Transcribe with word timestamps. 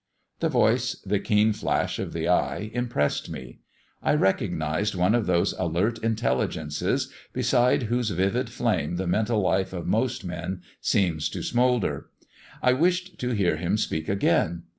The 0.39 0.49
voice, 0.49 0.93
the 1.05 1.19
keen 1.19 1.53
flash 1.53 1.99
of 1.99 2.11
the 2.11 2.27
eye, 2.27 2.71
impressed 2.73 3.29
me. 3.29 3.59
I 4.01 4.15
recognised 4.15 4.95
one 4.95 5.13
of 5.13 5.27
those 5.27 5.53
alert 5.59 5.99
intelligences, 5.99 7.13
beside 7.33 7.83
whose 7.83 8.09
vivid 8.09 8.49
flame 8.49 8.95
the 8.95 9.05
mental 9.05 9.39
life 9.41 9.73
of 9.73 9.85
most 9.85 10.25
men 10.25 10.63
seems 10.79 11.29
to 11.29 11.43
smoulder. 11.43 12.07
I 12.63 12.73
wished 12.73 13.19
to 13.19 13.33
hear 13.33 13.57
him 13.57 13.77
speak 13.77 14.09
again. 14.09 14.63